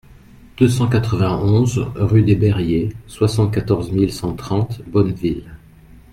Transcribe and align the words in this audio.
deux 0.57 0.67
cent 0.67 0.87
quatre-vingt-onze 0.87 1.77
rue 1.93 2.23
des 2.23 2.35
Bairiers, 2.35 2.89
soixante-quatorze 3.05 3.91
mille 3.91 4.11
cent 4.11 4.33
trente 4.33 4.81
Bonneville 4.87 5.55